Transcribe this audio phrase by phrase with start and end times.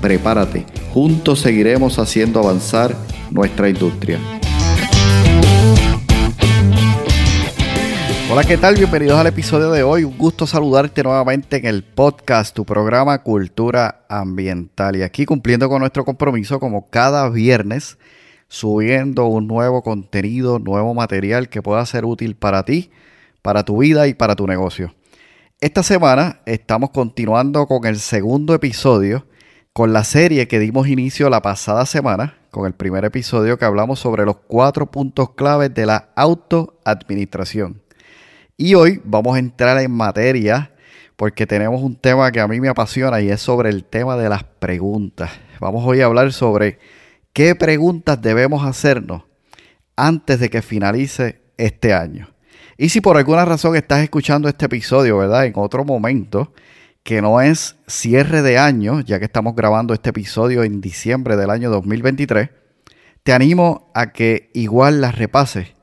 [0.00, 0.64] Prepárate,
[0.94, 2.96] juntos seguiremos haciendo avanzar
[3.30, 4.18] nuestra industria.
[8.32, 8.76] Hola, ¿qué tal?
[8.76, 10.04] Bienvenidos al episodio de hoy.
[10.04, 14.96] Un gusto saludarte nuevamente en el podcast, tu programa Cultura Ambiental.
[14.96, 17.98] Y aquí cumpliendo con nuestro compromiso, como cada viernes,
[18.48, 22.90] subiendo un nuevo contenido, nuevo material que pueda ser útil para ti,
[23.42, 24.94] para tu vida y para tu negocio.
[25.60, 29.26] Esta semana estamos continuando con el segundo episodio,
[29.80, 33.98] con la serie que dimos inicio la pasada semana, con el primer episodio que hablamos
[33.98, 37.80] sobre los cuatro puntos claves de la autoadministración.
[38.58, 40.74] Y hoy vamos a entrar en materia
[41.16, 44.28] porque tenemos un tema que a mí me apasiona y es sobre el tema de
[44.28, 45.30] las preguntas.
[45.60, 46.78] Vamos hoy a hablar sobre
[47.32, 49.22] qué preguntas debemos hacernos
[49.96, 52.28] antes de que finalice este año.
[52.76, 55.46] Y si por alguna razón estás escuchando este episodio, ¿verdad?
[55.46, 56.52] En otro momento,
[57.10, 61.50] que no es cierre de año, ya que estamos grabando este episodio en diciembre del
[61.50, 62.50] año 2023,
[63.24, 65.74] te animo a que igual las repases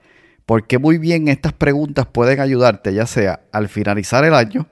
[0.45, 4.67] porque muy bien estas preguntas pueden ayudarte ya sea al finalizar el año,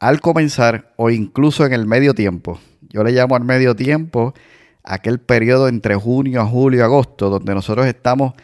[0.00, 2.58] al comenzar o incluso en el medio tiempo.
[2.88, 4.34] Yo le llamo al medio tiempo
[4.82, 8.34] aquel periodo entre junio a julio, agosto, donde nosotros estamos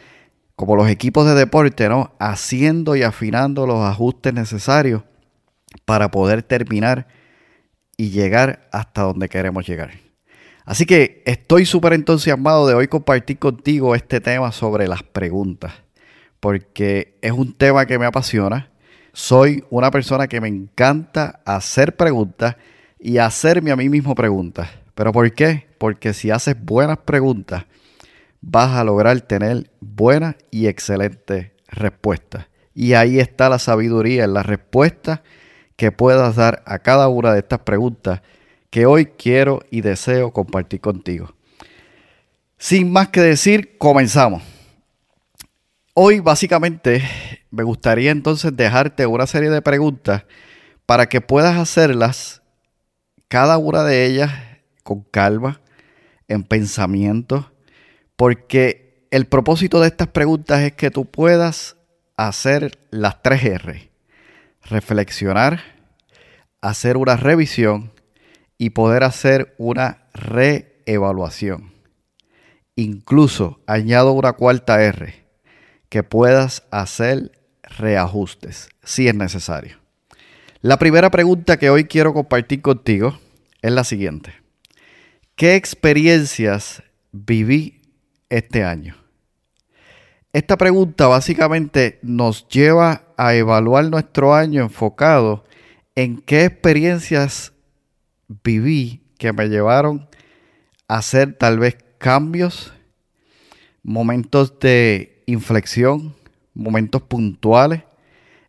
[0.55, 2.13] como los equipos de deporte, ¿no?
[2.17, 5.03] Haciendo y afinando los ajustes necesarios
[5.83, 7.19] para poder terminar
[7.97, 9.91] y llegar hasta donde queremos llegar.
[10.65, 15.73] Así que estoy súper entusiasmado de hoy compartir contigo este tema sobre las preguntas
[16.41, 18.71] porque es un tema que me apasiona.
[19.13, 22.57] Soy una persona que me encanta hacer preguntas
[22.99, 24.67] y hacerme a mí mismo preguntas.
[24.95, 25.67] ¿Pero por qué?
[25.77, 27.65] Porque si haces buenas preguntas,
[28.41, 32.47] vas a lograr tener buenas y excelentes respuestas.
[32.73, 35.21] Y ahí está la sabiduría en las respuestas
[35.81, 38.21] que puedas dar a cada una de estas preguntas
[38.69, 41.33] que hoy quiero y deseo compartir contigo.
[42.59, 44.43] Sin más que decir, comenzamos.
[45.95, 47.01] Hoy básicamente
[47.49, 50.25] me gustaría entonces dejarte una serie de preguntas
[50.85, 52.43] para que puedas hacerlas,
[53.27, 54.31] cada una de ellas
[54.83, 55.61] con calma,
[56.27, 57.53] en pensamiento,
[58.15, 61.75] porque el propósito de estas preguntas es que tú puedas
[62.17, 63.90] hacer las tres R.
[64.63, 65.61] Reflexionar,
[66.61, 67.91] hacer una revisión
[68.57, 71.73] y poder hacer una reevaluación.
[72.75, 75.25] Incluso añado una cuarta R
[75.89, 77.31] que puedas hacer
[77.63, 79.77] reajustes si es necesario.
[80.61, 83.19] La primera pregunta que hoy quiero compartir contigo
[83.61, 84.33] es la siguiente.
[85.35, 87.81] ¿Qué experiencias viví
[88.29, 88.95] este año?
[90.33, 95.43] Esta pregunta básicamente nos lleva a evaluar nuestro año enfocado
[95.93, 97.53] en qué experiencias
[98.43, 100.09] viví que me llevaron
[100.87, 102.73] a hacer tal vez cambios,
[103.83, 106.15] momentos de inflexión,
[106.55, 107.83] momentos puntuales.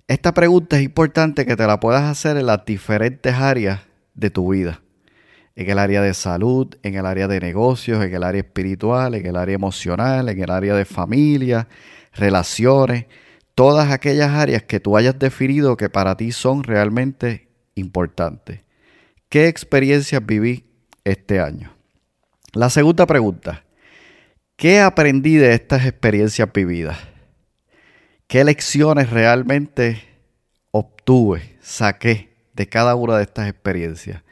[0.09, 3.83] Esta pregunta es importante que te la puedas hacer en las diferentes áreas
[4.15, 4.81] de tu vida.
[5.55, 9.27] En el área de salud, en el área de negocios, en el área espiritual, en
[9.27, 11.69] el área emocional, en el área de familia,
[12.15, 13.05] relaciones,
[13.55, 18.61] todas aquellas áreas que tú hayas definido que para ti son realmente importantes.
[19.29, 20.65] ¿Qué experiencias viví
[21.05, 21.75] este año?
[22.53, 23.65] La segunda pregunta,
[24.63, 26.97] ¿Qué aprendí de estas experiencias vividas?
[28.29, 30.05] ¿Qué lecciones realmente
[30.71, 34.23] obtuve, saqué de cada una de estas experiencias?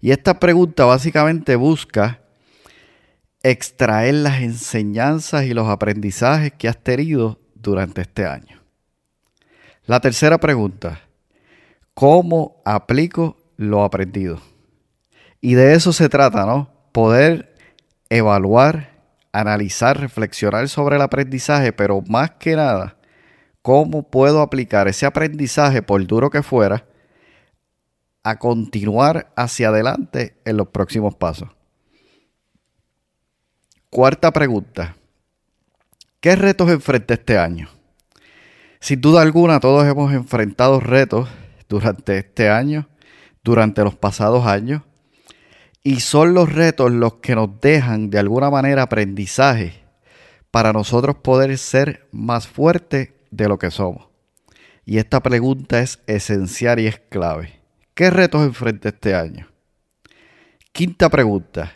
[0.00, 2.20] Y esta pregunta básicamente busca
[3.44, 8.65] extraer las enseñanzas y los aprendizajes que has tenido durante este año.
[9.86, 11.00] La tercera pregunta,
[11.94, 14.40] ¿cómo aplico lo aprendido?
[15.40, 16.70] Y de eso se trata, ¿no?
[16.92, 17.54] Poder
[18.08, 18.96] evaluar
[19.36, 22.96] analizar, reflexionar sobre el aprendizaje, pero más que nada,
[23.62, 26.86] cómo puedo aplicar ese aprendizaje, por duro que fuera,
[28.22, 31.50] a continuar hacia adelante en los próximos pasos.
[33.90, 34.96] Cuarta pregunta.
[36.20, 37.68] ¿Qué retos enfrenté este año?
[38.86, 41.28] Sin duda alguna, todos hemos enfrentado retos
[41.68, 42.88] durante este año,
[43.42, 44.82] durante los pasados años.
[45.82, 49.82] Y son los retos los que nos dejan de alguna manera aprendizaje
[50.52, 54.06] para nosotros poder ser más fuertes de lo que somos.
[54.84, 57.58] Y esta pregunta es esencial y es clave.
[57.92, 59.48] ¿Qué retos enfrenta este año?
[60.70, 61.72] Quinta pregunta.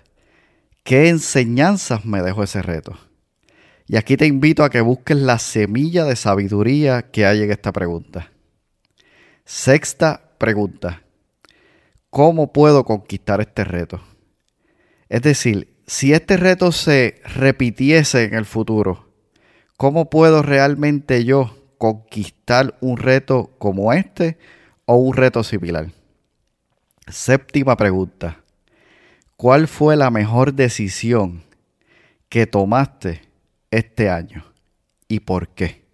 [0.84, 2.96] ¿Qué enseñanzas me dejó ese reto?
[3.90, 7.72] Y aquí te invito a que busques la semilla de sabiduría que hay en esta
[7.72, 8.30] pregunta.
[9.44, 11.02] Sexta pregunta.
[12.08, 14.00] ¿Cómo puedo conquistar este reto?
[15.08, 19.10] Es decir, si este reto se repitiese en el futuro,
[19.76, 24.38] ¿cómo puedo realmente yo conquistar un reto como este
[24.84, 25.90] o un reto similar?
[27.08, 28.44] Séptima pregunta.
[29.36, 31.42] ¿Cuál fue la mejor decisión
[32.28, 33.29] que tomaste
[33.70, 34.44] este año
[35.08, 35.84] y por qué?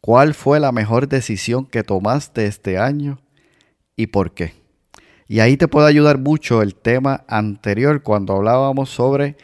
[0.00, 3.20] ¿Cuál fue la mejor decisión que tomaste este año
[3.96, 4.54] y por qué?
[5.28, 9.36] Y ahí te puede ayudar mucho el tema anterior cuando hablábamos sobre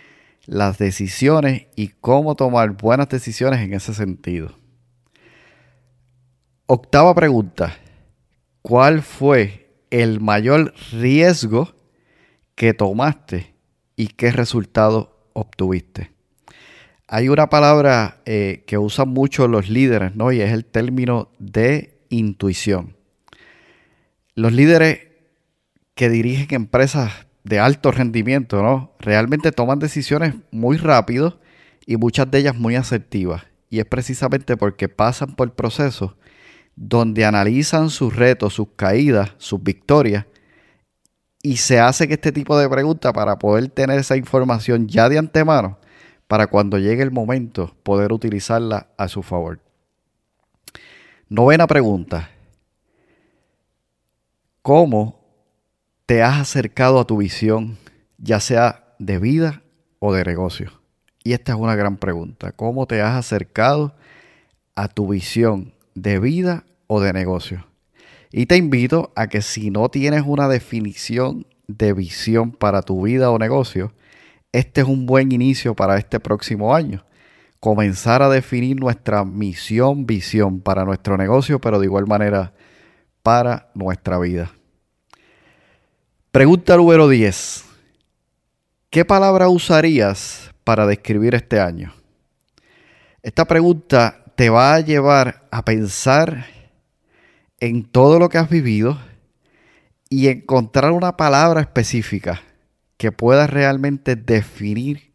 [0.47, 4.57] las decisiones y cómo tomar buenas decisiones en ese sentido.
[6.67, 7.77] Octava pregunta.
[8.63, 11.75] ¿Cuál fue el mayor riesgo
[12.55, 13.57] que tomaste
[13.97, 16.12] y qué resultado obtuviste?
[17.15, 20.33] Hay una palabra eh, que usan mucho los líderes, ¿no?
[20.33, 22.97] Y es el término de intuición.
[24.35, 25.01] Los líderes
[25.95, 28.93] que dirigen empresas de alto rendimiento, ¿no?
[28.99, 31.39] Realmente toman decisiones muy rápido
[31.85, 33.43] y muchas de ellas muy asertivas.
[33.69, 36.15] Y es precisamente porque pasan por procesos
[36.77, 40.25] donde analizan sus retos, sus caídas, sus victorias
[41.43, 45.77] y se hacen este tipo de preguntas para poder tener esa información ya de antemano
[46.33, 49.61] para cuando llegue el momento poder utilizarla a su favor.
[51.29, 52.31] Novena pregunta.
[54.63, 55.21] ¿Cómo
[56.07, 57.77] te has acercado a tu visión,
[58.17, 59.63] ya sea de vida
[59.99, 60.73] o de negocio?
[61.23, 62.53] Y esta es una gran pregunta.
[62.53, 63.95] ¿Cómo te has acercado
[64.75, 67.67] a tu visión de vida o de negocio?
[68.31, 73.31] Y te invito a que si no tienes una definición de visión para tu vida
[73.31, 73.93] o negocio,
[74.53, 77.05] este es un buen inicio para este próximo año.
[77.59, 82.53] Comenzar a definir nuestra misión, visión para nuestro negocio, pero de igual manera
[83.23, 84.53] para nuestra vida.
[86.31, 87.65] Pregunta número 10.
[88.91, 91.95] ¿Qué palabra usarías para describir este año?
[93.23, 96.47] Esta pregunta te va a llevar a pensar
[97.61, 98.99] en todo lo que has vivido
[100.11, 102.43] y encontrar una palabra específica
[103.03, 105.13] que pueda realmente definir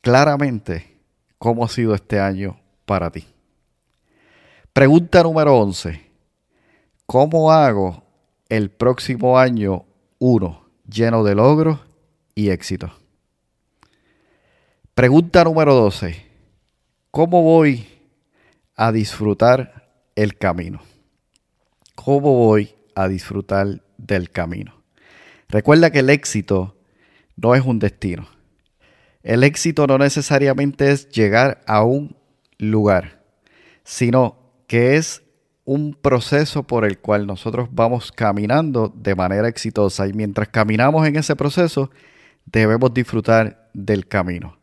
[0.00, 1.02] claramente
[1.36, 3.26] cómo ha sido este año para ti.
[4.72, 6.00] Pregunta número 11.
[7.04, 8.02] ¿Cómo hago
[8.48, 9.84] el próximo año
[10.18, 11.78] uno, lleno de logros
[12.34, 12.90] y éxito.
[14.94, 16.24] Pregunta número 12.
[17.10, 17.86] ¿Cómo voy
[18.76, 20.80] a disfrutar el camino?
[21.94, 24.81] ¿Cómo voy a disfrutar del camino?
[25.52, 26.74] Recuerda que el éxito
[27.36, 28.26] no es un destino.
[29.22, 32.16] El éxito no necesariamente es llegar a un
[32.56, 33.22] lugar,
[33.84, 35.22] sino que es
[35.66, 41.16] un proceso por el cual nosotros vamos caminando de manera exitosa y mientras caminamos en
[41.16, 41.90] ese proceso
[42.46, 44.56] debemos disfrutar del camino.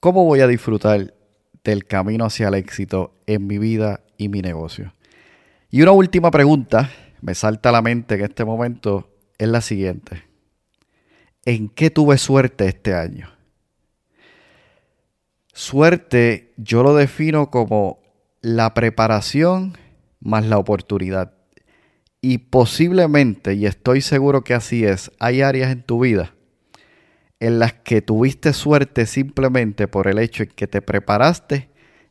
[0.00, 1.14] ¿Cómo voy a disfrutar
[1.62, 4.94] del camino hacia el éxito en mi vida y mi negocio?
[5.70, 6.90] Y una última pregunta
[7.20, 9.11] me salta a la mente en este momento
[9.42, 10.24] es la siguiente.
[11.44, 13.30] ¿En qué tuve suerte este año?
[15.52, 18.00] Suerte yo lo defino como
[18.40, 19.76] la preparación
[20.20, 21.34] más la oportunidad.
[22.20, 26.32] Y posiblemente, y estoy seguro que así es, hay áreas en tu vida
[27.42, 31.70] en las que tuviste suerte simplemente por el hecho en que te preparaste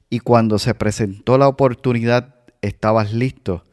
[0.10, 3.66] y cuando se presentó la oportunidad estabas listo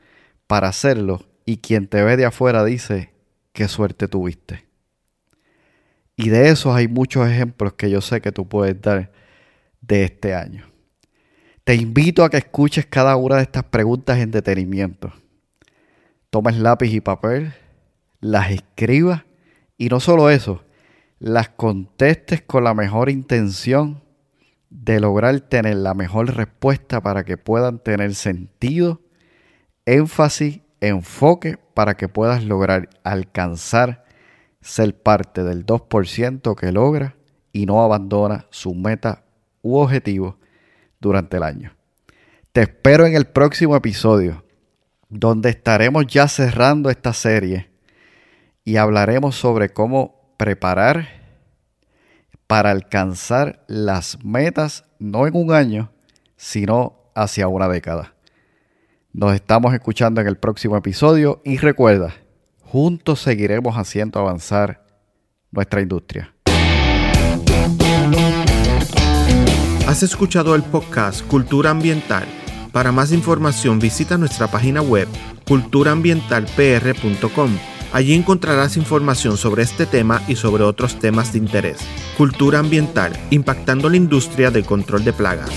[0.47, 3.13] para hacerlo y quien te ve de afuera dice,
[3.59, 4.69] qué suerte tuviste.
[6.15, 9.11] Y de esos hay muchos ejemplos que yo sé que tú puedes dar
[9.81, 10.71] de este año.
[11.65, 15.13] Te invito a que escuches cada una de estas preguntas en detenimiento.
[16.31, 17.53] Tomes lápiz y papel,
[18.21, 19.25] las escribas
[19.77, 20.63] y no solo eso,
[21.19, 24.05] las contestes con la mejor intención
[24.71, 29.01] de lograr tener la mejor respuesta para que puedan tener sentido,
[29.85, 34.05] énfasis, enfoque para que puedas lograr alcanzar
[34.61, 37.17] ser parte del 2% que logra
[37.53, 39.25] y no abandona su meta
[39.63, 40.39] u objetivo
[41.01, 41.75] durante el año.
[42.53, 44.45] Te espero en el próximo episodio,
[45.09, 47.71] donde estaremos ya cerrando esta serie
[48.65, 51.09] y hablaremos sobre cómo preparar
[52.47, 55.93] para alcanzar las metas no en un año,
[56.37, 58.15] sino hacia una década.
[59.19, 62.15] Nos estamos escuchando en el próximo episodio y recuerda,
[62.63, 64.87] juntos seguiremos haciendo avanzar
[65.51, 66.33] nuestra industria.
[69.89, 72.27] Has escuchado el podcast Cultura Ambiental.
[72.71, 75.09] Para más información visita nuestra página web
[75.49, 77.51] culturaambientalpr.com.
[77.93, 81.79] Allí encontrarás información sobre este tema y sobre otros temas de interés.
[82.17, 85.51] Cultura ambiental, impactando la industria del control de plagas.